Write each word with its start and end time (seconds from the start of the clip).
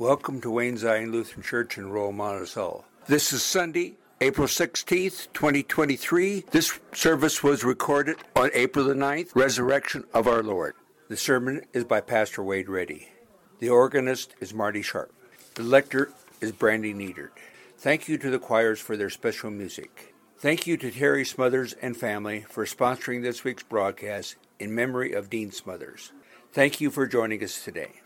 Welcome 0.00 0.40
to 0.40 0.50
Wayne 0.50 0.78
Zion 0.78 1.12
Lutheran 1.12 1.42
Church 1.42 1.76
in 1.76 1.90
Royal 1.90 2.10
Monticello. 2.10 2.86
This 3.06 3.34
is 3.34 3.42
Sunday, 3.42 3.96
April 4.22 4.46
16th, 4.46 5.28
2023. 5.34 6.46
This 6.50 6.80
service 6.94 7.42
was 7.42 7.64
recorded 7.64 8.16
on 8.34 8.48
April 8.54 8.86
the 8.86 8.94
9th, 8.94 9.36
Resurrection 9.36 10.04
of 10.14 10.26
our 10.26 10.42
Lord. 10.42 10.72
The 11.08 11.18
sermon 11.18 11.66
is 11.74 11.84
by 11.84 12.00
Pastor 12.00 12.42
Wade 12.42 12.70
Reddy. 12.70 13.10
The 13.58 13.68
organist 13.68 14.34
is 14.40 14.54
Marty 14.54 14.80
Sharp. 14.80 15.12
The 15.56 15.64
lector 15.64 16.14
is 16.40 16.52
Brandy 16.52 16.94
Needard. 16.94 17.32
Thank 17.76 18.08
you 18.08 18.16
to 18.16 18.30
the 18.30 18.38
choirs 18.38 18.80
for 18.80 18.96
their 18.96 19.10
special 19.10 19.50
music. 19.50 20.14
Thank 20.38 20.66
you 20.66 20.78
to 20.78 20.90
Terry 20.90 21.26
Smothers 21.26 21.74
and 21.74 21.94
family 21.94 22.46
for 22.48 22.64
sponsoring 22.64 23.20
this 23.20 23.44
week's 23.44 23.64
broadcast 23.64 24.36
in 24.58 24.74
memory 24.74 25.12
of 25.12 25.28
Dean 25.28 25.52
Smothers. 25.52 26.12
Thank 26.54 26.80
you 26.80 26.90
for 26.90 27.06
joining 27.06 27.44
us 27.44 27.62
today. 27.62 28.00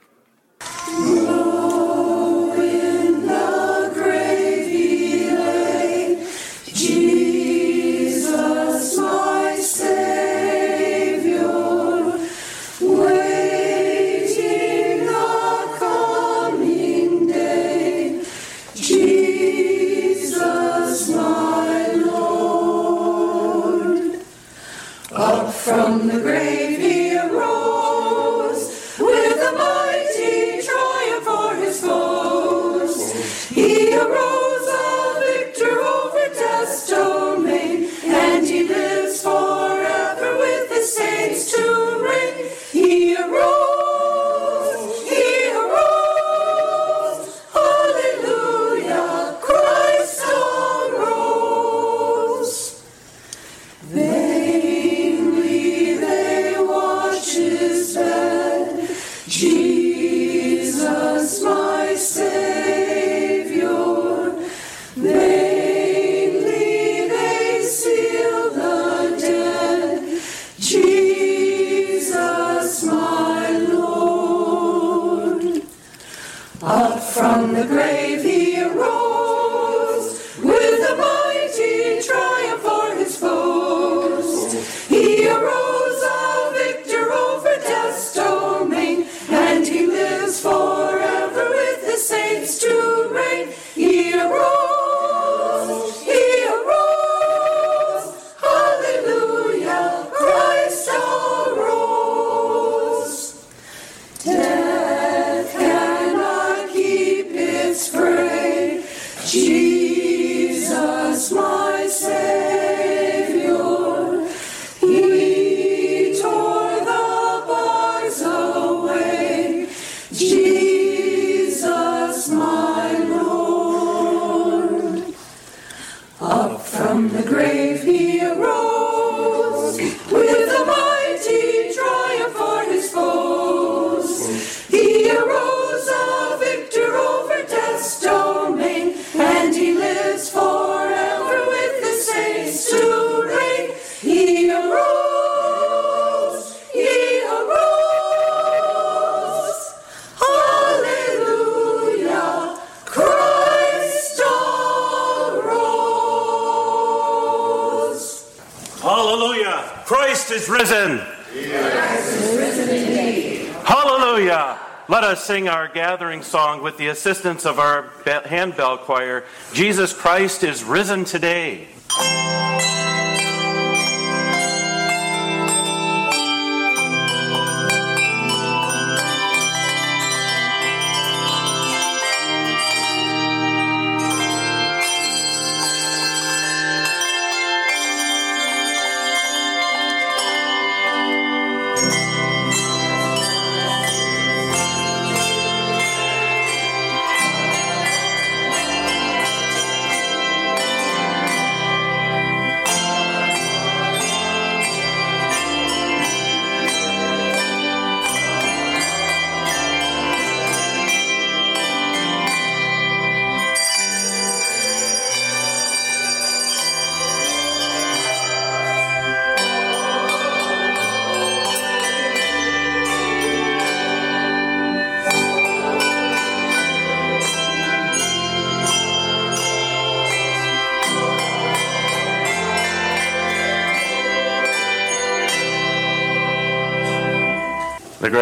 Let 164.94 165.02
us 165.02 165.24
sing 165.24 165.48
our 165.48 165.66
gathering 165.66 166.22
song 166.22 166.62
with 166.62 166.78
the 166.78 166.86
assistance 166.86 167.46
of 167.46 167.58
our 167.58 167.90
handbell 168.06 168.78
choir. 168.78 169.24
Jesus 169.52 169.92
Christ 169.92 170.44
is 170.44 170.62
risen 170.62 171.04
today. 171.04 171.66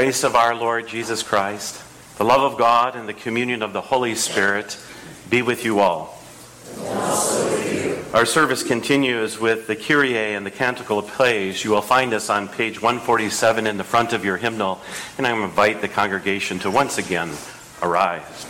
Grace 0.02 0.24
of 0.24 0.34
our 0.34 0.52
Lord 0.52 0.88
Jesus 0.88 1.22
Christ, 1.22 1.80
the 2.18 2.24
love 2.24 2.40
of 2.40 2.58
God, 2.58 2.96
and 2.96 3.08
the 3.08 3.14
communion 3.14 3.62
of 3.62 3.72
the 3.72 3.80
Holy 3.80 4.16
Spirit 4.16 4.76
be 5.30 5.42
with 5.42 5.64
you 5.64 5.78
all. 5.78 6.18
Our 8.12 8.26
service 8.26 8.64
continues 8.64 9.38
with 9.38 9.68
the 9.68 9.76
Kyrie 9.76 10.34
and 10.34 10.44
the 10.44 10.50
Canticle 10.50 10.98
of 10.98 11.06
Praise. 11.06 11.62
You 11.62 11.70
will 11.70 11.82
find 11.82 12.12
us 12.14 12.30
on 12.30 12.48
page 12.48 12.82
147 12.82 13.64
in 13.68 13.76
the 13.76 13.84
front 13.84 14.12
of 14.12 14.24
your 14.24 14.38
hymnal, 14.38 14.80
and 15.18 15.24
I 15.24 15.40
invite 15.40 15.80
the 15.80 15.86
congregation 15.86 16.58
to 16.58 16.70
once 16.72 16.98
again 16.98 17.30
arise. 17.80 18.44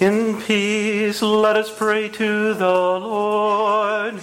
In 0.00 0.40
peace, 0.40 1.20
let 1.20 1.56
us 1.56 1.70
pray 1.70 2.08
to 2.08 2.54
the 2.54 2.72
Lord. 2.72 4.22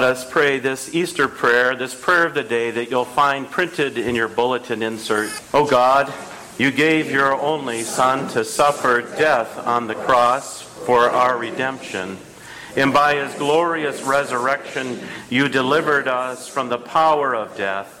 Let 0.00 0.16
us 0.16 0.30
pray 0.30 0.58
this 0.58 0.94
Easter 0.94 1.28
prayer, 1.28 1.76
this 1.76 1.94
prayer 1.94 2.24
of 2.24 2.32
the 2.32 2.42
day 2.42 2.70
that 2.70 2.90
you'll 2.90 3.04
find 3.04 3.46
printed 3.46 3.98
in 3.98 4.14
your 4.14 4.28
bulletin 4.28 4.82
insert. 4.82 5.28
Oh 5.52 5.66
God, 5.66 6.10
you 6.56 6.70
gave 6.70 7.10
your 7.10 7.34
only 7.34 7.82
Son 7.82 8.26
to 8.30 8.42
suffer 8.42 9.02
death 9.02 9.58
on 9.66 9.88
the 9.88 9.94
cross 9.94 10.62
for 10.62 11.10
our 11.10 11.36
redemption. 11.36 12.16
And 12.76 12.94
by 12.94 13.16
his 13.16 13.34
glorious 13.34 14.00
resurrection, 14.00 15.00
you 15.28 15.50
delivered 15.50 16.08
us 16.08 16.48
from 16.48 16.70
the 16.70 16.78
power 16.78 17.34
of 17.34 17.54
death. 17.54 17.94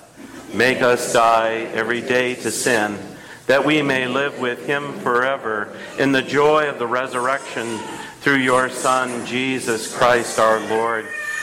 Make 0.54 0.80
us 0.80 1.12
die 1.12 1.68
every 1.74 2.00
day 2.00 2.34
to 2.36 2.50
sin, 2.50 2.98
that 3.46 3.66
we 3.66 3.82
may 3.82 4.06
live 4.06 4.38
with 4.38 4.64
him 4.64 4.94
forever 5.00 5.76
in 5.98 6.12
the 6.12 6.22
joy 6.22 6.66
of 6.66 6.78
the 6.78 6.86
resurrection 6.86 7.78
through 8.20 8.38
your 8.38 8.70
Son, 8.70 9.26
Jesus 9.26 9.94
Christ 9.94 10.38
our 10.38 10.60
Lord, 10.60 11.06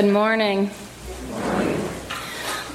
Good 0.00 0.12
morning. 0.12 0.70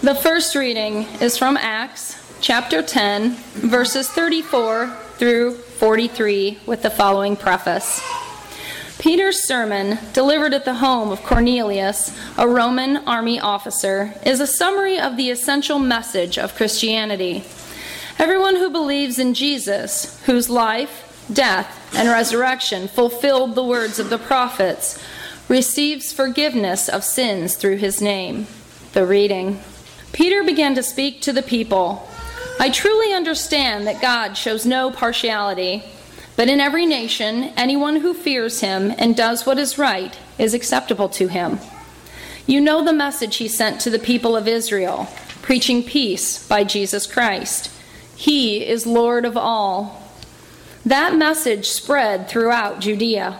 The 0.02 0.20
first 0.22 0.56
reading 0.56 1.04
is 1.22 1.38
from 1.38 1.56
Acts 1.56 2.22
chapter 2.42 2.82
10, 2.82 3.36
verses 3.54 4.10
34 4.10 4.88
through 5.16 5.56
43, 5.56 6.60
with 6.66 6.82
the 6.82 6.90
following 6.90 7.38
preface. 7.38 8.02
Peter's 9.00 9.42
sermon, 9.42 10.00
delivered 10.12 10.54
at 10.54 10.66
the 10.66 10.74
home 10.74 11.12
of 11.12 11.24
Cornelius, 11.24 12.14
a 12.38 12.46
Roman 12.46 12.98
army 13.08 13.40
officer, 13.40 14.16
is 14.26 14.42
a 14.42 14.46
summary 14.46 15.00
of 15.00 15.16
the 15.16 15.30
essential 15.30 15.80
message 15.80 16.38
of 16.38 16.56
Christianity. 16.56 17.46
Everyone 18.20 18.58
who 18.58 18.70
believes 18.70 19.18
in 19.18 19.34
Jesus, 19.34 20.22
whose 20.26 20.50
life, 20.50 21.26
death, 21.32 21.90
and 21.96 22.10
resurrection 22.10 22.90
fulfilled 22.90 23.56
the 23.56 23.64
words 23.64 23.98
of 23.98 24.10
the 24.10 24.18
prophets, 24.18 25.02
receives 25.54 26.12
forgiveness 26.12 26.90
of 26.90 27.04
sins 27.04 27.54
through 27.54 27.78
his 27.78 28.02
name. 28.02 28.48
The 28.94 29.06
reading. 29.06 29.60
Peter 30.12 30.44
began 30.44 30.74
to 30.74 30.82
speak 30.82 31.22
to 31.22 31.32
the 31.32 31.44
people. 31.44 32.10
I 32.60 32.72
truly 32.72 33.14
understand 33.14 33.86
that 33.86 34.02
God 34.02 34.36
shows 34.36 34.66
no 34.66 34.90
partiality, 34.90 35.84
but 36.36 36.50
in 36.50 36.60
every 36.60 36.88
nation, 36.88 37.54
anyone 37.56 37.98
who 37.98 38.16
fears 38.16 38.62
him 38.62 38.96
and 38.98 39.16
does 39.16 39.46
what 39.46 39.60
is 39.60 39.78
right 39.78 40.18
is 40.40 40.56
acceptable 40.56 41.10
to 41.10 41.28
him. 41.28 41.60
You 42.48 42.60
know 42.60 42.84
the 42.84 42.92
message 42.92 43.36
he 43.36 43.48
sent 43.48 43.80
to 43.82 43.92
the 43.92 44.00
people 44.00 44.36
of 44.36 44.48
Israel, 44.48 45.08
preaching 45.44 45.84
peace 45.84 46.48
by 46.48 46.64
Jesus 46.64 47.06
Christ. 47.06 47.70
He 48.16 48.66
is 48.66 48.88
Lord 48.88 49.24
of 49.24 49.38
all. 49.38 50.02
That 50.84 51.16
message 51.16 51.68
spread 51.68 52.28
throughout 52.28 52.80
Judea, 52.80 53.40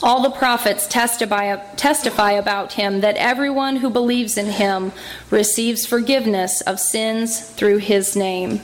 All 0.00 0.22
the 0.22 0.30
prophets 0.30 0.86
testify, 0.86 1.56
testify 1.74 2.32
about 2.32 2.74
him 2.74 3.00
that 3.00 3.16
everyone 3.16 3.76
who 3.76 3.90
believes 3.90 4.38
in 4.38 4.46
him 4.46 4.92
receives 5.30 5.86
forgiveness 5.86 6.60
of 6.60 6.78
sins 6.78 7.40
through 7.40 7.78
his 7.78 8.14
name. 8.14 8.60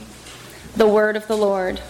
The 0.77 0.87
word 0.87 1.17
of 1.17 1.27
the 1.27 1.35
Lord. 1.35 1.81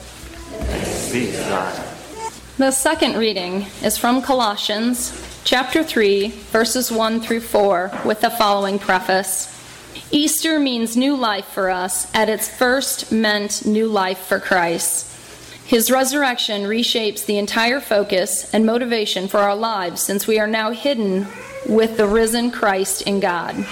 The 2.57 2.71
second 2.71 3.17
reading 3.17 3.67
is 3.83 3.97
from 3.97 4.21
Colossians 4.21 5.21
chapter 5.43 5.83
3, 5.83 6.29
verses 6.29 6.91
1 6.91 7.21
through 7.21 7.41
4, 7.41 7.99
with 8.03 8.21
the 8.21 8.31
following 8.31 8.79
preface 8.79 9.51
Easter 10.11 10.59
means 10.59 10.97
new 10.97 11.15
life 11.15 11.45
for 11.45 11.69
us, 11.69 12.13
at 12.15 12.29
its 12.29 12.47
first 12.47 13.11
meant 13.11 13.65
new 13.65 13.87
life 13.87 14.19
for 14.19 14.39
Christ. 14.39 15.14
His 15.65 15.89
resurrection 15.89 16.63
reshapes 16.63 17.25
the 17.25 17.39
entire 17.39 17.81
focus 17.81 18.53
and 18.53 18.67
motivation 18.67 19.27
for 19.27 19.39
our 19.39 19.55
lives 19.55 20.03
since 20.03 20.27
we 20.27 20.39
are 20.39 20.47
now 20.47 20.69
hidden 20.69 21.25
with 21.67 21.97
the 21.97 22.05
risen 22.05 22.51
Christ 22.51 23.01
in 23.01 23.19
God. 23.19 23.65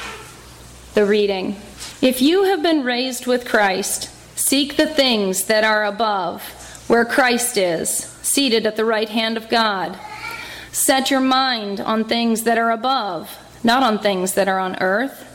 The 0.96 1.06
reading 1.06 1.56
If 2.02 2.20
you 2.20 2.46
have 2.46 2.64
been 2.64 2.84
raised 2.84 3.28
with 3.28 3.48
Christ, 3.48 4.10
seek 4.36 4.76
the 4.76 4.88
things 4.88 5.44
that 5.46 5.64
are 5.64 5.86
above, 5.86 6.42
where 6.88 7.06
Christ 7.06 7.58
is, 7.58 7.90
seated 8.24 8.66
at 8.66 8.76
the 8.76 8.86
right 8.86 9.10
hand 9.10 9.38
of 9.38 9.48
God. 9.48 9.98
Set 10.72 11.12
your 11.12 11.20
mind 11.20 11.80
on 11.80 12.06
things 12.06 12.42
that 12.44 12.58
are 12.58 12.72
above, 12.72 13.38
not 13.64 13.84
on 13.84 14.00
things 14.00 14.34
that 14.34 14.48
are 14.48 14.60
on 14.60 14.82
earth. 14.82 15.30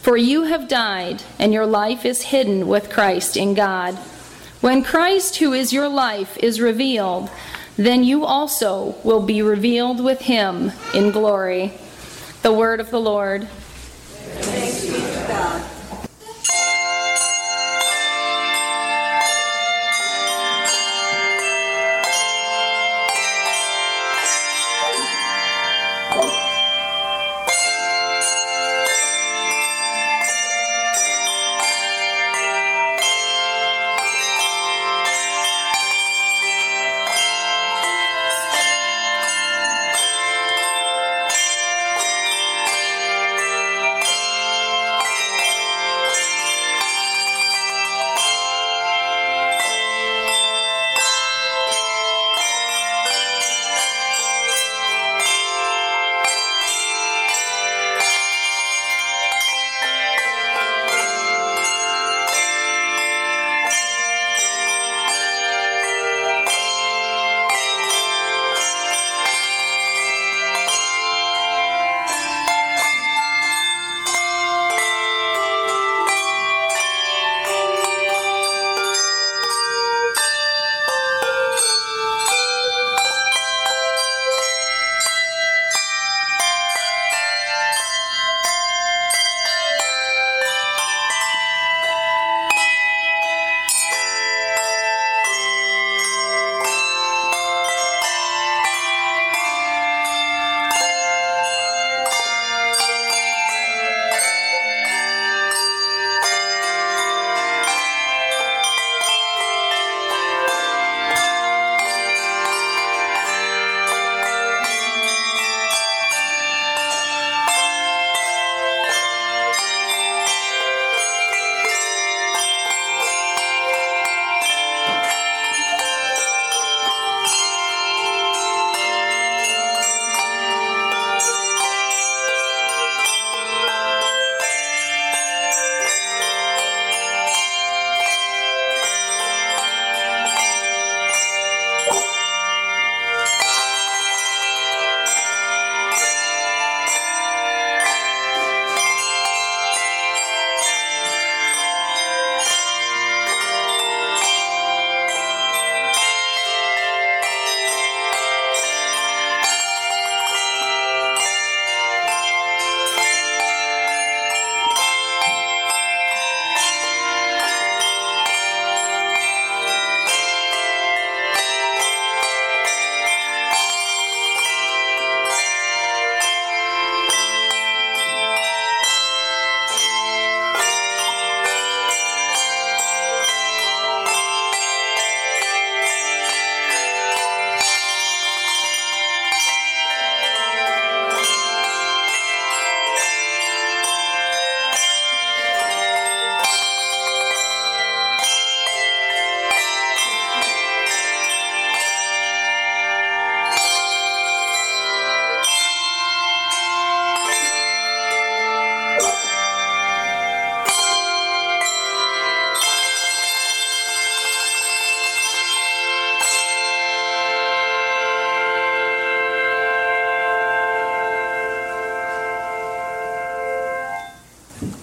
For 0.00 0.16
you 0.16 0.44
have 0.44 0.68
died, 0.68 1.24
and 1.40 1.52
your 1.52 1.66
life 1.66 2.04
is 2.04 2.22
hidden 2.22 2.68
with 2.68 2.90
Christ 2.90 3.36
in 3.36 3.54
God. 3.54 3.98
When 4.64 4.82
Christ, 4.82 5.36
who 5.36 5.52
is 5.52 5.74
your 5.74 5.90
life, 5.90 6.38
is 6.38 6.58
revealed, 6.58 7.28
then 7.76 8.02
you 8.02 8.24
also 8.24 8.96
will 9.04 9.20
be 9.20 9.42
revealed 9.42 10.02
with 10.02 10.22
him 10.22 10.72
in 10.94 11.10
glory. 11.10 11.74
The 12.40 12.50
word 12.50 12.80
of 12.80 12.90
the 12.90 12.98
Lord. 12.98 13.46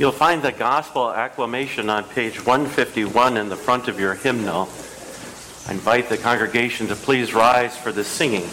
You'll 0.01 0.11
find 0.11 0.41
the 0.41 0.51
gospel 0.51 1.11
acclamation 1.11 1.87
on 1.87 2.05
page 2.05 2.43
151 2.43 3.37
in 3.37 3.49
the 3.49 3.55
front 3.55 3.87
of 3.87 3.99
your 3.99 4.15
hymnal. 4.15 4.67
I 5.67 5.73
invite 5.73 6.09
the 6.09 6.17
congregation 6.17 6.87
to 6.87 6.95
please 6.95 7.35
rise 7.35 7.77
for 7.77 7.91
the 7.91 8.03
singing 8.03 8.45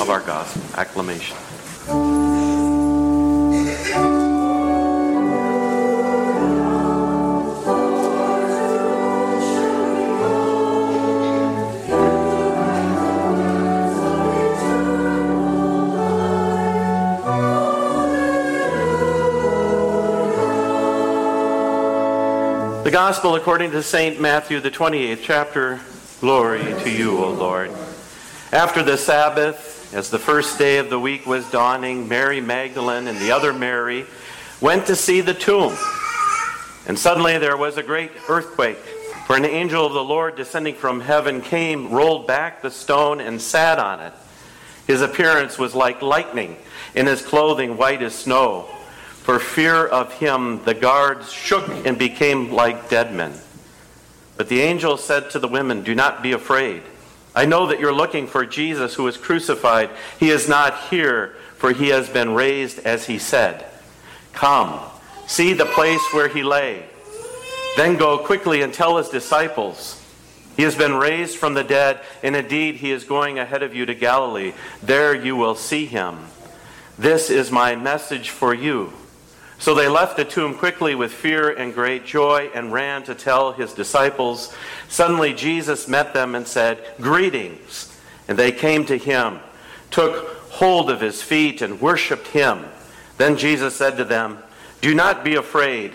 of 0.00 0.08
our 0.08 0.20
gospel 0.20 0.62
acclamation. 0.80 1.36
The 22.90 22.96
Gospel 22.96 23.36
according 23.36 23.70
to 23.70 23.84
St. 23.84 24.20
Matthew, 24.20 24.58
the 24.58 24.68
28th 24.68 25.20
chapter. 25.22 25.80
Glory 26.20 26.64
to 26.82 26.90
you, 26.90 27.18
O 27.18 27.30
Lord. 27.30 27.70
After 28.50 28.82
the 28.82 28.98
Sabbath, 28.98 29.94
as 29.94 30.10
the 30.10 30.18
first 30.18 30.58
day 30.58 30.78
of 30.78 30.90
the 30.90 30.98
week 30.98 31.24
was 31.24 31.48
dawning, 31.52 32.08
Mary 32.08 32.40
Magdalene 32.40 33.06
and 33.06 33.16
the 33.20 33.30
other 33.30 33.52
Mary 33.52 34.06
went 34.60 34.86
to 34.86 34.96
see 34.96 35.20
the 35.20 35.34
tomb. 35.34 35.76
And 36.88 36.98
suddenly 36.98 37.38
there 37.38 37.56
was 37.56 37.76
a 37.76 37.84
great 37.84 38.10
earthquake. 38.28 38.78
For 39.24 39.36
an 39.36 39.44
angel 39.44 39.86
of 39.86 39.92
the 39.92 40.02
Lord 40.02 40.34
descending 40.34 40.74
from 40.74 40.98
heaven 40.98 41.42
came, 41.42 41.92
rolled 41.92 42.26
back 42.26 42.60
the 42.60 42.72
stone, 42.72 43.20
and 43.20 43.40
sat 43.40 43.78
on 43.78 44.00
it. 44.00 44.14
His 44.88 45.00
appearance 45.00 45.60
was 45.60 45.76
like 45.76 46.02
lightning, 46.02 46.56
and 46.96 47.06
his 47.06 47.22
clothing 47.22 47.76
white 47.76 48.02
as 48.02 48.16
snow. 48.16 48.68
For 49.22 49.38
fear 49.38 49.86
of 49.86 50.14
him, 50.14 50.64
the 50.64 50.74
guards 50.74 51.32
shook 51.32 51.68
and 51.86 51.98
became 51.98 52.52
like 52.52 52.88
dead 52.88 53.14
men. 53.14 53.34
But 54.36 54.48
the 54.48 54.62
angel 54.62 54.96
said 54.96 55.30
to 55.30 55.38
the 55.38 55.48
women, 55.48 55.82
Do 55.82 55.94
not 55.94 56.22
be 56.22 56.32
afraid. 56.32 56.82
I 57.34 57.44
know 57.44 57.66
that 57.66 57.78
you're 57.78 57.92
looking 57.92 58.26
for 58.26 58.44
Jesus 58.44 58.94
who 58.94 59.04
was 59.04 59.16
crucified. 59.16 59.90
He 60.18 60.30
is 60.30 60.48
not 60.48 60.88
here, 60.88 61.36
for 61.56 61.72
he 61.72 61.88
has 61.88 62.08
been 62.08 62.34
raised 62.34 62.80
as 62.80 63.06
he 63.06 63.18
said. 63.18 63.64
Come, 64.32 64.80
see 65.26 65.52
the 65.52 65.66
place 65.66 66.02
where 66.12 66.28
he 66.28 66.42
lay. 66.42 66.84
Then 67.76 67.96
go 67.96 68.18
quickly 68.18 68.62
and 68.62 68.72
tell 68.72 68.96
his 68.96 69.10
disciples. 69.10 69.96
He 70.56 70.64
has 70.64 70.74
been 70.74 70.94
raised 70.94 71.36
from 71.38 71.54
the 71.54 71.62
dead, 71.62 72.00
and 72.22 72.34
indeed 72.34 72.76
he 72.76 72.90
is 72.90 73.04
going 73.04 73.38
ahead 73.38 73.62
of 73.62 73.74
you 73.74 73.86
to 73.86 73.94
Galilee. 73.94 74.54
There 74.82 75.14
you 75.14 75.36
will 75.36 75.54
see 75.54 75.86
him. 75.86 76.18
This 76.98 77.30
is 77.30 77.50
my 77.50 77.76
message 77.76 78.30
for 78.30 78.52
you. 78.52 78.92
So 79.60 79.74
they 79.74 79.88
left 79.88 80.16
the 80.16 80.24
tomb 80.24 80.54
quickly 80.54 80.94
with 80.94 81.12
fear 81.12 81.50
and 81.50 81.74
great 81.74 82.06
joy 82.06 82.50
and 82.54 82.72
ran 82.72 83.02
to 83.04 83.14
tell 83.14 83.52
his 83.52 83.74
disciples. 83.74 84.54
Suddenly 84.88 85.34
Jesus 85.34 85.86
met 85.86 86.14
them 86.14 86.34
and 86.34 86.48
said, 86.48 86.82
Greetings. 86.98 87.94
And 88.26 88.38
they 88.38 88.52
came 88.52 88.86
to 88.86 88.96
him, 88.96 89.38
took 89.90 90.28
hold 90.50 90.90
of 90.90 91.02
his 91.02 91.22
feet, 91.22 91.60
and 91.60 91.78
worshiped 91.78 92.28
him. 92.28 92.64
Then 93.18 93.36
Jesus 93.36 93.76
said 93.76 93.98
to 93.98 94.04
them, 94.04 94.38
Do 94.80 94.94
not 94.94 95.24
be 95.24 95.34
afraid. 95.34 95.92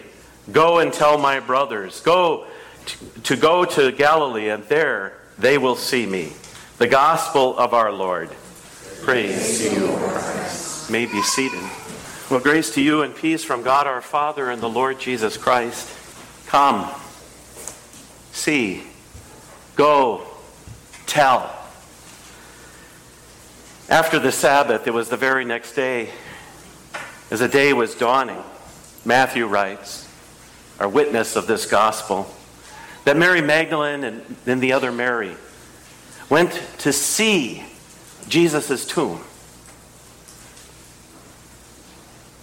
Go 0.51 0.77
and 0.77 0.93
tell 0.93 1.17
my 1.17 1.39
brothers. 1.39 2.01
Go 2.01 2.45
to, 2.86 3.22
to 3.22 3.36
go 3.36 3.65
to 3.65 3.91
Galilee, 3.91 4.50
and 4.50 4.63
there 4.65 5.13
they 5.39 5.57
will 5.57 5.75
see 5.75 6.05
me. 6.05 6.34
The 6.77 6.88
gospel 6.88 7.57
of 7.57 7.74
our 7.74 7.91
Lord. 7.91 8.29
Praise 9.01 9.60
to 9.60 9.74
you. 9.74 10.91
May 10.91 11.12
be 11.12 11.24
seated. 11.24 11.63
Well, 12.27 12.39
grace 12.39 12.74
to 12.74 12.82
you 12.82 13.03
and 13.03 13.15
peace 13.15 13.44
from 13.44 13.62
God 13.62 13.86
our 13.86 14.01
Father 14.01 14.50
and 14.50 14.60
the 14.60 14.67
Lord 14.67 15.00
Jesus 15.00 15.38
Christ. 15.38 15.88
Come, 16.48 16.89
see, 18.32 18.82
go, 19.75 20.25
tell. 21.05 21.55
After 23.89 24.17
the 24.17 24.32
Sabbath, 24.32 24.88
it 24.88 24.94
was 24.94 25.10
the 25.10 25.17
very 25.17 25.46
next 25.46 25.74
day, 25.74 26.10
as 27.29 27.41
the 27.41 27.48
day 27.48 27.74
was 27.74 27.94
dawning. 27.94 28.41
Matthew 29.05 29.46
writes, 29.46 30.10
our 30.79 30.89
witness 30.89 31.36
of 31.36 31.46
this 31.46 31.67
gospel, 31.67 32.34
that 33.03 33.17
Mary 33.17 33.41
Magdalene 33.41 34.03
and 34.03 34.22
then 34.46 34.62
the 34.62 34.74
other 34.74 34.91
Mary 34.91 35.36
went 36.27 36.60
to 36.79 36.91
see 36.91 37.63
Jesus' 38.27 38.88
tomb. 38.88 39.22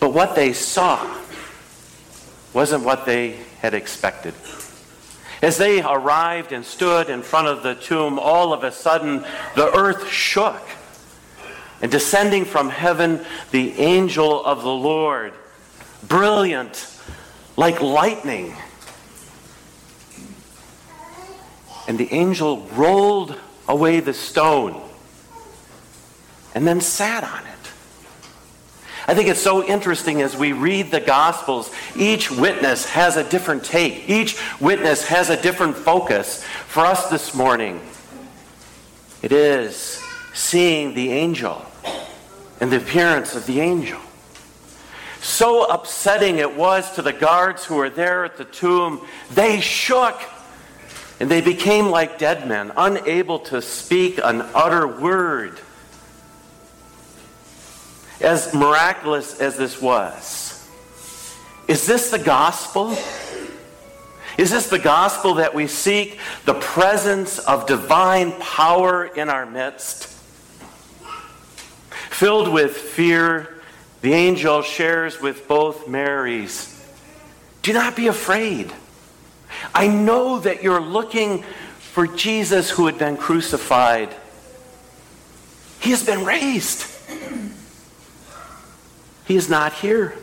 But 0.02 0.14
what 0.14 0.35
they 0.35 0.52
saw 0.52 1.16
wasn't 2.52 2.82
what 2.82 3.06
they 3.06 3.37
had 3.61 3.73
expected. 3.73 4.35
As 5.40 5.59
they 5.59 5.80
arrived 5.80 6.50
and 6.50 6.64
stood 6.64 7.09
in 7.09 7.23
front 7.23 7.47
of 7.47 7.62
the 7.62 7.76
tomb, 7.76 8.18
all 8.18 8.52
of 8.52 8.64
a 8.64 8.73
sudden 8.73 9.25
the 9.54 9.71
earth 9.73 10.09
shook. 10.09 10.61
And 11.80 11.88
descending 11.88 12.44
from 12.44 12.68
heaven, 12.68 13.25
the 13.52 13.78
angel 13.78 14.44
of 14.44 14.64
the 14.64 14.75
Lord, 14.75 15.35
brilliant 16.02 16.85
like 17.56 17.80
lightning. 17.80 18.56
And 21.87 21.97
the 21.97 22.12
angel 22.12 22.66
rolled 22.73 23.38
away 23.68 24.00
the 24.00 24.14
stone 24.14 24.82
and 26.56 26.66
then 26.66 26.80
sat 26.80 27.23
on 27.23 27.47
it. 27.47 27.51
I 29.09 29.14
think 29.14 29.29
it's 29.29 29.42
so 29.42 29.64
interesting 29.64 30.22
as 30.22 30.37
we 30.37 30.53
read 30.53 30.92
the 30.92 31.00
Gospels, 31.00 31.72
each 31.96 32.31
witness 32.31 32.87
has 32.87 33.16
a 33.16 33.29
different 33.29 33.64
take, 33.64 34.09
each 34.09 34.38
witness 34.61 35.07
has 35.07 35.29
a 35.29 35.40
different 35.40 35.77
focus. 35.77 36.44
For 36.44 36.87
us 36.87 37.11
this 37.11 37.35
morning, 37.35 37.81
it 39.20 39.33
is 39.33 40.00
seeing 40.35 40.94
the 40.94 41.11
angel 41.11 41.66
and 42.61 42.70
the 42.70 42.77
appearance 42.77 43.35
of 43.35 43.44
the 43.46 43.61
angel. 43.61 44.00
So 45.20 45.64
upsetting 45.64 46.38
it 46.38 46.57
was 46.57 46.92
to 46.94 47.03
the 47.03 47.12
guards 47.12 47.64
who 47.64 47.77
were 47.77 47.90
there 47.90 48.24
at 48.24 48.37
the 48.37 48.44
tomb, 48.44 49.05
they 49.33 49.61
shook 49.61 50.20
and 51.18 51.31
they 51.31 51.40
became 51.40 51.87
like 51.87 52.18
dead 52.18 52.48
men, 52.48 52.72
unable 52.77 53.38
to 53.40 53.62
speak 53.62 54.18
an 54.22 54.42
utter 54.55 54.87
word 54.87 55.61
as 58.22 58.54
miraculous 58.54 59.40
as 59.40 59.56
this 59.56 59.80
was, 59.80 60.68
is 61.68 61.87
this 61.87 62.11
the 62.11 62.18
gospel? 62.18 62.96
Is 64.38 64.50
this 64.50 64.68
the 64.68 64.78
gospel 64.78 65.35
that 65.35 65.54
we 65.54 65.66
seek 65.66 66.18
the 66.46 66.54
presence 66.54 67.38
of 67.38 67.66
divine 67.66 68.32
power 68.40 69.04
in 69.04 69.28
our 69.28 69.44
midst? 69.46 70.06
Filled 72.11 72.48
with 72.48 72.76
fear, 72.76 73.61
the 74.00 74.12
angel 74.12 74.62
shares 74.62 75.20
with 75.20 75.46
both 75.48 75.88
Marys 75.88 76.68
Do 77.62 77.72
not 77.72 77.94
be 77.94 78.08
afraid. 78.08 78.72
I 79.74 79.87
know 79.87 80.40
that 80.40 80.62
you're 80.62 80.80
looking 80.80 81.44
for 81.78 82.06
Jesus 82.06 82.70
who 82.70 82.87
had 82.87 82.98
been 82.98 83.16
crucified. 83.16 84.14
He 85.80 85.90
has 85.90 86.04
been 86.04 86.24
raised. 86.24 86.91
He 89.26 89.37
is 89.37 89.48
not 89.48 89.72
here. 89.72 90.14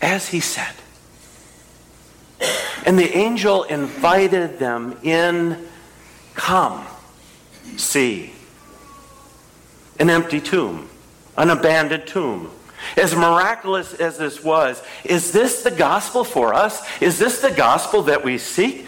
As 0.00 0.28
he 0.28 0.40
said. 0.40 0.74
And 2.86 2.98
the 2.98 3.16
angel 3.16 3.62
invited 3.64 4.58
them 4.58 4.98
in, 5.02 5.66
come, 6.34 6.86
see. 7.76 8.32
An 9.98 10.10
empty 10.10 10.40
tomb, 10.40 10.88
an 11.36 11.50
abandoned 11.50 12.06
tomb. 12.06 12.50
As 12.96 13.14
miraculous 13.16 13.94
as 13.94 14.18
this 14.18 14.44
was, 14.44 14.82
is 15.04 15.32
this 15.32 15.62
the 15.62 15.70
gospel 15.70 16.24
for 16.24 16.52
us? 16.52 16.86
Is 17.00 17.18
this 17.18 17.40
the 17.40 17.50
gospel 17.50 18.02
that 18.02 18.22
we 18.22 18.36
seek? 18.36 18.86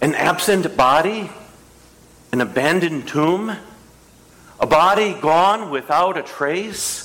An 0.00 0.14
absent 0.14 0.76
body? 0.76 1.30
An 2.32 2.40
abandoned 2.40 3.06
tomb? 3.06 3.56
A 4.60 4.66
body 4.66 5.14
gone 5.14 5.70
without 5.70 6.16
a 6.18 6.22
trace? 6.22 7.04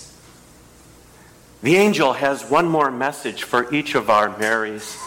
The 1.61 1.75
angel 1.75 2.13
has 2.13 2.43
one 2.43 2.67
more 2.67 2.91
message 2.91 3.43
for 3.43 3.73
each 3.73 3.95
of 3.95 4.09
our 4.09 4.37
Marys. 4.37 4.97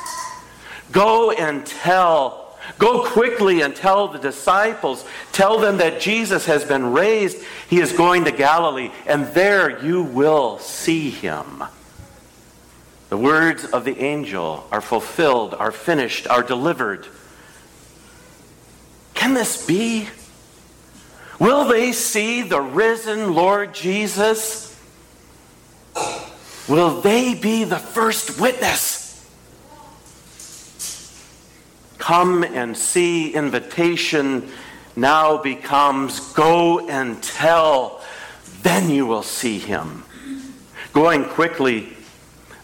Go 0.92 1.32
and 1.32 1.66
tell, 1.66 2.56
go 2.78 3.04
quickly 3.04 3.60
and 3.60 3.74
tell 3.74 4.08
the 4.08 4.18
disciples, 4.18 5.04
tell 5.32 5.58
them 5.58 5.78
that 5.78 6.00
Jesus 6.00 6.46
has 6.46 6.64
been 6.64 6.92
raised. 6.92 7.38
He 7.68 7.80
is 7.80 7.92
going 7.92 8.24
to 8.24 8.32
Galilee, 8.32 8.90
and 9.06 9.26
there 9.34 9.84
you 9.84 10.02
will 10.02 10.58
see 10.60 11.10
him. 11.10 11.64
The 13.08 13.18
words 13.18 13.64
of 13.64 13.84
the 13.84 13.98
angel 13.98 14.66
are 14.72 14.80
fulfilled, 14.80 15.54
are 15.54 15.72
finished, 15.72 16.26
are 16.26 16.42
delivered. 16.42 17.06
Can 19.14 19.34
this 19.34 19.66
be? 19.66 20.08
Will 21.38 21.66
they 21.66 21.92
see 21.92 22.42
the 22.42 22.60
risen 22.60 23.34
Lord 23.34 23.74
Jesus? 23.74 24.78
Will 26.68 27.00
they 27.00 27.34
be 27.34 27.64
the 27.64 27.78
first 27.78 28.40
witness? 28.40 29.04
Come 31.98 32.44
and 32.44 32.76
see 32.76 33.34
invitation 33.34 34.48
now 34.94 35.36
becomes 35.36 36.32
go 36.32 36.88
and 36.88 37.22
tell, 37.22 38.02
then 38.62 38.88
you 38.88 39.06
will 39.06 39.22
see 39.22 39.58
him. 39.58 40.04
Going 40.92 41.24
quickly, 41.24 41.92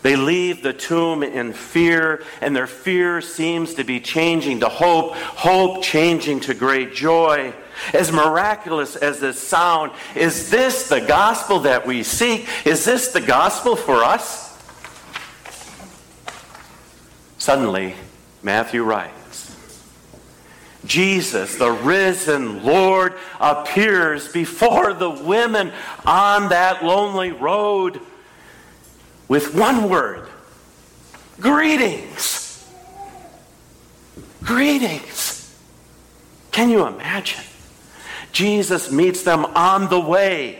they 0.02 0.16
leave 0.16 0.62
the 0.62 0.72
tomb 0.72 1.22
in 1.22 1.52
fear, 1.52 2.24
and 2.40 2.56
their 2.56 2.66
fear 2.66 3.20
seems 3.20 3.74
to 3.74 3.84
be 3.84 4.00
changing 4.00 4.60
to 4.60 4.68
hope, 4.68 5.14
hope 5.14 5.82
changing 5.82 6.40
to 6.40 6.54
great 6.54 6.94
joy. 6.94 7.52
As 7.92 8.12
miraculous 8.12 8.96
as 8.96 9.20
this 9.20 9.40
sound, 9.40 9.92
is 10.14 10.50
this 10.50 10.88
the 10.88 11.00
gospel 11.00 11.60
that 11.60 11.86
we 11.86 12.02
seek? 12.02 12.48
Is 12.64 12.84
this 12.84 13.08
the 13.08 13.20
gospel 13.20 13.76
for 13.76 14.04
us? 14.04 14.50
Suddenly, 17.38 17.94
Matthew 18.42 18.84
writes 18.84 19.22
Jesus, 20.84 21.56
the 21.56 21.70
risen 21.70 22.64
Lord, 22.64 23.14
appears 23.40 24.32
before 24.32 24.92
the 24.94 25.10
women 25.10 25.72
on 26.04 26.48
that 26.48 26.84
lonely 26.84 27.30
road 27.32 28.00
with 29.28 29.54
one 29.54 29.88
word 29.88 30.28
greetings. 31.40 32.68
Greetings. 34.42 35.56
Can 36.50 36.68
you 36.68 36.86
imagine? 36.86 37.44
Jesus 38.32 38.90
meets 38.90 39.22
them 39.22 39.44
on 39.44 39.88
the 39.88 40.00
way. 40.00 40.58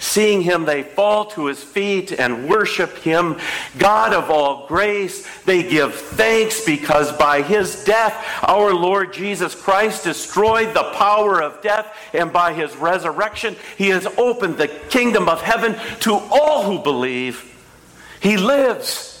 Seeing 0.00 0.42
him, 0.42 0.64
they 0.64 0.82
fall 0.82 1.26
to 1.26 1.46
his 1.46 1.62
feet 1.62 2.12
and 2.12 2.48
worship 2.48 2.98
him. 2.98 3.38
God 3.78 4.12
of 4.12 4.28
all 4.28 4.66
grace, 4.66 5.26
they 5.44 5.62
give 5.62 5.94
thanks 5.94 6.62
because 6.62 7.10
by 7.16 7.40
his 7.40 7.84
death, 7.84 8.14
our 8.42 8.74
Lord 8.74 9.14
Jesus 9.14 9.54
Christ 9.54 10.04
destroyed 10.04 10.74
the 10.74 10.90
power 10.94 11.40
of 11.42 11.62
death, 11.62 11.96
and 12.12 12.32
by 12.32 12.52
his 12.52 12.76
resurrection, 12.76 13.56
he 13.78 13.88
has 13.90 14.06
opened 14.18 14.58
the 14.58 14.68
kingdom 14.68 15.28
of 15.28 15.40
heaven 15.40 15.74
to 16.00 16.12
all 16.12 16.64
who 16.64 16.82
believe. 16.82 17.50
He 18.20 18.36
lives. 18.36 19.12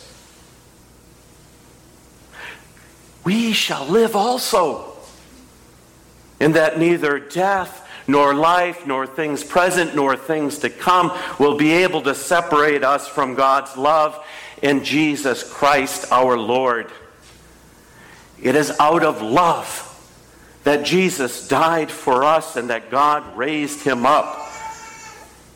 We 3.24 3.52
shall 3.52 3.86
live 3.86 4.14
also, 4.14 4.92
in 6.40 6.52
that 6.52 6.78
neither 6.78 7.18
death, 7.18 7.83
nor 8.06 8.34
life, 8.34 8.86
nor 8.86 9.06
things 9.06 9.42
present, 9.42 9.94
nor 9.94 10.16
things 10.16 10.58
to 10.58 10.70
come 10.70 11.16
will 11.38 11.56
be 11.56 11.72
able 11.72 12.02
to 12.02 12.14
separate 12.14 12.84
us 12.84 13.08
from 13.08 13.34
God's 13.34 13.76
love 13.76 14.24
in 14.62 14.84
Jesus 14.84 15.42
Christ 15.42 16.10
our 16.12 16.38
Lord. 16.38 16.90
It 18.42 18.56
is 18.56 18.72
out 18.78 19.04
of 19.04 19.22
love 19.22 19.90
that 20.64 20.84
Jesus 20.84 21.46
died 21.48 21.90
for 21.90 22.24
us 22.24 22.56
and 22.56 22.70
that 22.70 22.90
God 22.90 23.36
raised 23.36 23.84
him 23.84 24.06
up. 24.06 24.43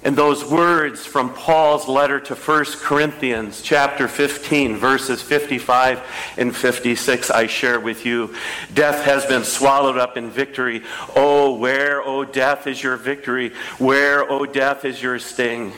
And 0.05 0.17
those 0.17 0.45
words 0.45 1.05
from 1.05 1.35
Paul's 1.35 1.89
letter 1.89 2.21
to 2.21 2.37
1 2.37 2.65
Corinthians, 2.83 3.63
chapter 3.63 4.07
15, 4.07 4.77
verses 4.77 5.21
55 5.21 6.01
and 6.37 6.55
56, 6.55 7.31
I 7.31 7.49
share 7.49 7.81
with 7.81 8.07
you. 8.07 8.35
Death 8.73 9.05
has 9.05 9.27
been 9.27 9.43
swallowed 9.43 9.99
up 9.99 10.17
in 10.17 10.31
victory. 10.31 10.85
Oh, 11.17 11.55
where, 11.55 12.01
oh, 12.01 12.25
death, 12.25 12.69
is 12.69 12.81
your 12.81 12.97
victory? 12.97 13.51
Where, 13.79 14.31
oh, 14.31 14.47
death, 14.47 14.85
is 14.85 15.03
your 15.03 15.19
sting? 15.19 15.73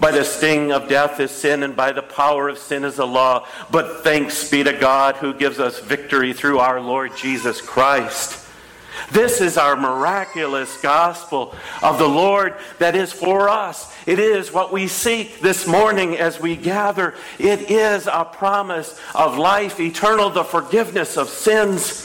By 0.00 0.10
the 0.10 0.24
sting 0.24 0.70
of 0.72 0.88
death 0.88 1.18
is 1.18 1.30
sin, 1.30 1.62
and 1.62 1.74
by 1.74 1.92
the 1.92 2.02
power 2.02 2.50
of 2.50 2.58
sin 2.58 2.84
is 2.84 2.96
the 2.96 3.06
law. 3.06 3.46
But 3.70 4.04
thanks 4.04 4.50
be 4.50 4.64
to 4.64 4.74
God 4.74 5.16
who 5.16 5.32
gives 5.32 5.58
us 5.58 5.80
victory 5.80 6.34
through 6.34 6.58
our 6.58 6.80
Lord 6.80 7.16
Jesus 7.16 7.62
Christ. 7.62 8.45
This 9.10 9.40
is 9.40 9.56
our 9.56 9.76
miraculous 9.76 10.80
gospel 10.80 11.54
of 11.82 11.98
the 11.98 12.08
Lord 12.08 12.54
that 12.78 12.94
is 12.94 13.12
for 13.12 13.48
us. 13.48 13.94
It 14.06 14.18
is 14.18 14.52
what 14.52 14.72
we 14.72 14.88
seek 14.88 15.40
this 15.40 15.66
morning 15.66 16.16
as 16.16 16.40
we 16.40 16.56
gather. 16.56 17.14
It 17.38 17.70
is 17.70 18.06
a 18.06 18.24
promise 18.24 19.00
of 19.14 19.38
life 19.38 19.80
eternal, 19.80 20.30
the 20.30 20.44
forgiveness 20.44 21.16
of 21.16 21.28
sins. 21.28 22.02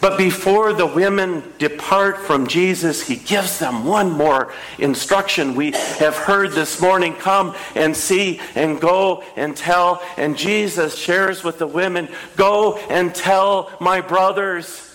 But 0.00 0.18
before 0.18 0.72
the 0.72 0.86
women 0.86 1.42
depart 1.58 2.18
from 2.18 2.46
Jesus, 2.46 3.06
he 3.06 3.16
gives 3.16 3.58
them 3.58 3.84
one 3.84 4.10
more 4.10 4.52
instruction. 4.78 5.54
We 5.54 5.72
have 5.72 6.14
heard 6.14 6.52
this 6.52 6.80
morning 6.80 7.14
come 7.14 7.56
and 7.74 7.96
see 7.96 8.40
and 8.54 8.80
go 8.80 9.24
and 9.36 9.56
tell. 9.56 10.02
And 10.16 10.36
Jesus 10.36 10.96
shares 10.96 11.42
with 11.42 11.58
the 11.58 11.66
women 11.66 12.08
go 12.36 12.76
and 12.88 13.14
tell 13.14 13.72
my 13.80 14.00
brothers 14.00 14.85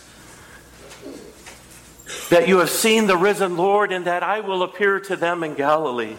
that 2.31 2.47
you 2.47 2.59
have 2.59 2.69
seen 2.69 3.07
the 3.07 3.17
risen 3.17 3.57
Lord 3.57 3.91
and 3.91 4.05
that 4.05 4.23
I 4.23 4.39
will 4.39 4.63
appear 4.63 5.01
to 5.01 5.17
them 5.17 5.43
in 5.43 5.53
Galilee. 5.53 6.15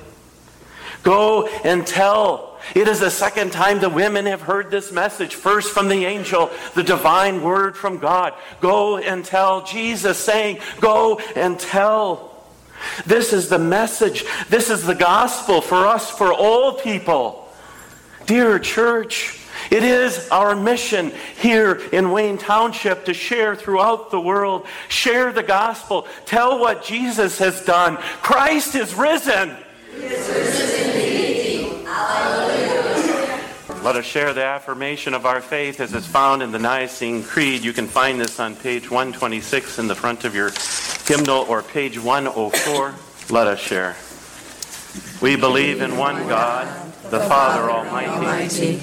Go 1.02 1.46
and 1.64 1.86
tell. 1.86 2.60
It 2.74 2.86
is 2.86 3.00
the 3.00 3.10
second 3.10 3.50
time 3.50 3.80
the 3.80 3.88
women 3.88 4.26
have 4.26 4.42
heard 4.42 4.70
this 4.70 4.92
message. 4.92 5.34
First 5.34 5.72
from 5.72 5.88
the 5.88 6.04
angel, 6.04 6.50
the 6.74 6.82
divine 6.82 7.42
word 7.42 7.78
from 7.78 7.96
God. 7.96 8.34
Go 8.60 8.98
and 8.98 9.24
tell. 9.24 9.64
Jesus 9.64 10.18
saying, 10.18 10.58
Go 10.80 11.18
and 11.34 11.58
tell. 11.58 12.46
This 13.06 13.32
is 13.32 13.48
the 13.48 13.58
message. 13.58 14.26
This 14.50 14.68
is 14.68 14.84
the 14.84 14.94
gospel 14.94 15.62
for 15.62 15.86
us, 15.86 16.10
for 16.10 16.30
all 16.32 16.74
people. 16.74 17.48
Dear 18.26 18.58
church, 18.58 19.40
it 19.72 19.84
is 19.84 20.28
our 20.28 20.54
mission 20.54 21.12
here 21.40 21.80
in 21.92 22.10
Wayne 22.10 22.36
Township 22.36 23.06
to 23.06 23.14
share 23.14 23.56
throughout 23.56 24.10
the 24.10 24.20
world, 24.20 24.66
share 24.88 25.32
the 25.32 25.42
gospel, 25.42 26.06
tell 26.26 26.58
what 26.58 26.84
Jesus 26.84 27.38
has 27.38 27.64
done. 27.64 27.96
Christ 28.20 28.74
is 28.74 28.92
risen. 28.94 29.56
Let 33.82 33.96
us 33.96 34.04
share 34.04 34.34
the 34.34 34.44
affirmation 34.44 35.14
of 35.14 35.24
our 35.24 35.40
faith 35.40 35.80
as 35.80 35.94
is 35.94 36.06
found 36.06 36.42
in 36.42 36.52
the 36.52 36.58
Nicene 36.58 37.22
Creed. 37.22 37.64
You 37.64 37.72
can 37.72 37.86
find 37.86 38.20
this 38.20 38.38
on 38.38 38.54
page 38.54 38.90
126 38.90 39.78
in 39.78 39.88
the 39.88 39.94
front 39.94 40.26
of 40.26 40.34
your 40.34 40.52
hymnal 41.06 41.46
or 41.48 41.62
page 41.62 41.98
104. 41.98 42.94
Let 43.30 43.46
us 43.46 43.58
share. 43.58 43.96
We 45.22 45.36
believe 45.36 45.80
in 45.80 45.96
one 45.96 46.28
God, 46.28 46.66
the 47.10 47.20
Father 47.20 47.70
Almighty 47.70 48.82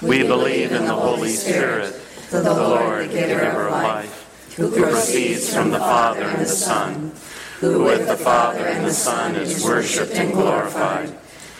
We 0.00 0.22
believe 0.22 0.70
in 0.70 0.84
the 0.84 0.94
Holy 0.94 1.30
Spirit, 1.30 2.00
the 2.30 2.42
Lord, 2.42 3.10
giver 3.10 3.66
of 3.66 3.72
life, 3.72 4.54
who 4.56 4.70
proceeds 4.70 5.52
from 5.52 5.70
the 5.70 5.78
Father 5.78 6.22
and 6.22 6.42
the 6.42 6.46
Son, 6.46 7.12
who 7.60 7.82
with 7.82 8.06
the 8.06 8.16
Father 8.16 8.66
and 8.66 8.86
the 8.86 8.92
Son 8.92 9.34
is 9.34 9.64
worshipped 9.64 10.14
and 10.14 10.32
glorified, 10.32 11.10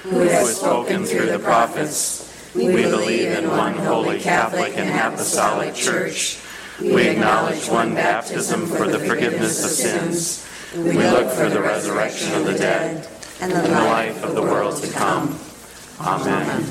who 0.04 0.20
has 0.20 0.56
spoken 0.56 1.04
through 1.04 1.26
the 1.26 1.40
prophets. 1.40 2.24
We 2.54 2.66
believe 2.66 3.26
in 3.26 3.50
one 3.50 3.74
holy 3.74 4.20
Catholic 4.20 4.76
and 4.76 4.88
apostolic 4.90 5.74
church. 5.74 6.38
We 6.80 7.08
acknowledge 7.08 7.68
one 7.68 7.94
baptism 7.94 8.66
for 8.66 8.86
the 8.86 9.00
forgiveness 9.00 9.64
of 9.64 9.70
sins. 9.70 10.46
We 10.76 10.92
look 10.92 11.32
for 11.32 11.48
the 11.48 11.60
resurrection 11.60 12.34
of 12.34 12.44
the 12.44 12.56
dead 12.56 13.08
and 13.40 13.50
the 13.50 13.68
life 13.68 14.22
of 14.22 14.36
the 14.36 14.42
world 14.42 14.80
to 14.82 14.92
come. 14.92 15.38
Amen. 16.00 16.70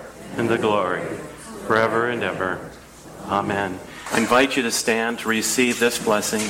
and 0.37 0.49
the 0.49 0.57
glory, 0.57 1.03
forever 1.67 2.09
and 2.09 2.23
ever. 2.23 2.71
Amen. 3.25 3.79
I 4.11 4.17
invite 4.17 4.57
you 4.57 4.63
to 4.63 4.71
stand 4.71 5.19
to 5.19 5.29
receive 5.29 5.79
this 5.79 6.03
blessing. 6.03 6.41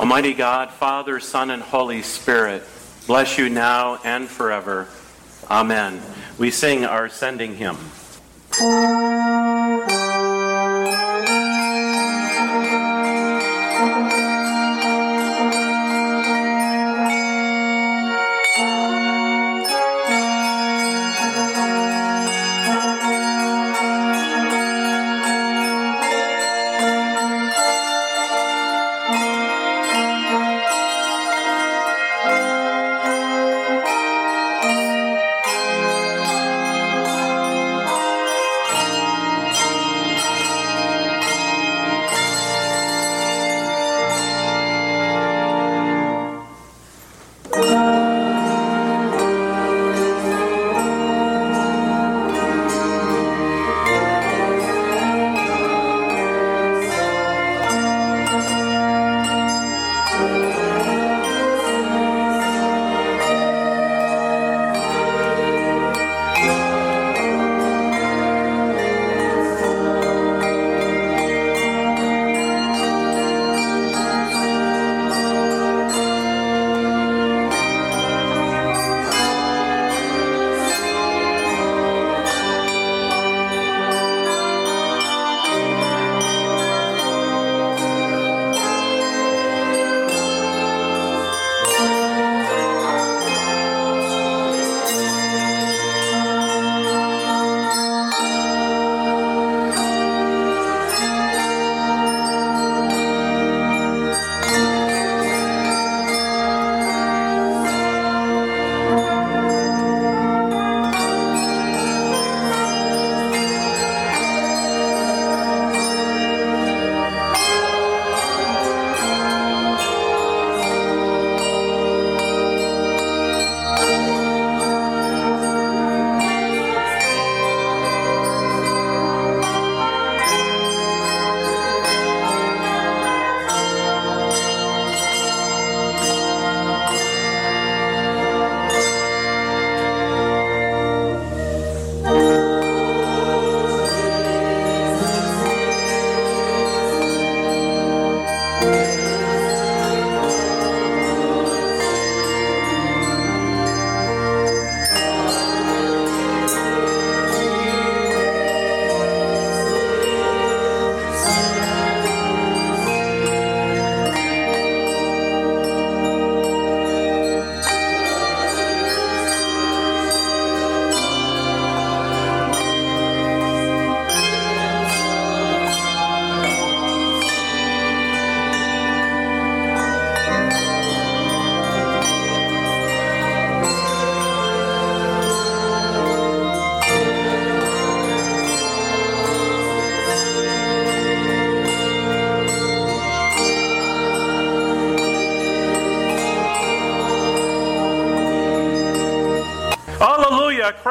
Almighty 0.00 0.34
God, 0.34 0.70
Father, 0.70 1.20
Son, 1.20 1.50
and 1.50 1.62
Holy 1.62 2.02
Spirit, 2.02 2.62
bless 3.06 3.38
you 3.38 3.48
now 3.48 3.98
and 4.04 4.28
forever. 4.28 4.88
Amen. 5.50 6.02
We 6.38 6.50
sing 6.50 6.84
our 6.84 7.08
sending 7.08 7.54
hymn. 7.54 7.78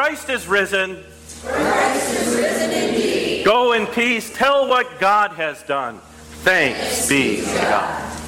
Christ 0.05 0.29
is 0.29 0.45
risen. 0.47 1.03
Christ 1.41 2.13
is 2.13 2.35
risen 2.35 2.69
indeed. 2.69 3.43
Go 3.43 3.71
in 3.71 3.87
peace. 3.87 4.31
Tell 4.31 4.69
what 4.69 4.99
God 4.99 5.31
has 5.31 5.63
done. 5.63 5.97
Thanks 6.43 7.09
be 7.09 7.37
to 7.37 7.45
God. 7.45 8.21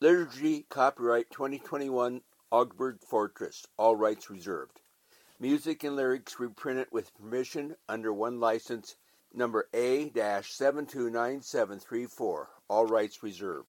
Liturgy 0.00 0.66
copyright 0.68 1.30
2021 1.30 2.22
Augsburg 2.50 2.98
Fortress. 3.08 3.64
All 3.78 3.94
rights 3.94 4.30
reserved. 4.30 4.80
Music 5.38 5.84
and 5.84 5.94
lyrics 5.94 6.40
reprinted 6.40 6.88
with 6.90 7.14
permission 7.14 7.76
under 7.88 8.12
OneLicense 8.12 8.96
number 9.32 9.68
A-729734. 9.74 12.46
All 12.68 12.86
rights 12.86 13.22
reserved. 13.22 13.64